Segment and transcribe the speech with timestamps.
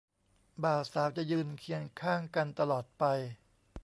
[0.63, 3.03] บ่าวสาวจะยืนเคียงข้างกันตลอดไป